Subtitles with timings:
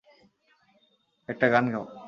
[1.29, 1.85] একটা গান গাও।